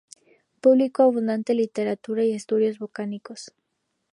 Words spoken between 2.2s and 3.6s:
y estudios botánicos.